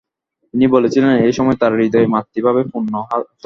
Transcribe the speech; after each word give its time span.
তিনি 0.53 0.65
বলেছিলেন, 0.67 1.11
এই 1.25 1.33
সময় 1.37 1.57
তার 1.61 1.71
হৃদয় 1.79 2.07
মাতৃভাবে 2.13 2.61
পূর্ণ 2.71 2.93
হত। 3.03 3.25